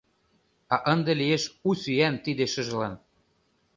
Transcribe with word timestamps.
А 0.73 0.75
ынде 0.93 1.11
лиеш 1.19 1.43
у 1.67 1.69
сӱан 1.81 2.15
тиде 2.25 2.45
шыжылан 2.53 2.93